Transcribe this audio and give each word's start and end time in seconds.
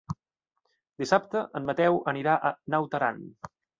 Dissabte 1.03 1.43
en 1.59 1.67
Mateu 1.67 1.99
anirà 2.13 2.39
a 2.51 2.53
Naut 2.77 2.97
Aran. 3.01 3.21